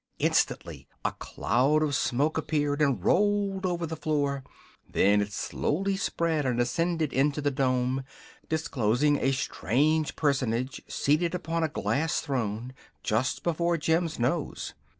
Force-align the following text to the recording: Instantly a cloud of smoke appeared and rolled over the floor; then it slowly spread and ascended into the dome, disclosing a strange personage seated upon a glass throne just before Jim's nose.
Instantly 0.17 0.87
a 1.05 1.11
cloud 1.11 1.83
of 1.83 1.93
smoke 1.93 2.35
appeared 2.35 2.81
and 2.81 3.05
rolled 3.05 3.67
over 3.67 3.85
the 3.85 3.95
floor; 3.95 4.43
then 4.89 5.21
it 5.21 5.31
slowly 5.31 5.95
spread 5.95 6.43
and 6.43 6.59
ascended 6.59 7.13
into 7.13 7.39
the 7.39 7.51
dome, 7.51 8.03
disclosing 8.49 9.17
a 9.17 9.31
strange 9.31 10.15
personage 10.15 10.81
seated 10.87 11.35
upon 11.35 11.61
a 11.61 11.69
glass 11.69 12.19
throne 12.19 12.73
just 13.03 13.43
before 13.43 13.77
Jim's 13.77 14.17
nose. 14.17 14.73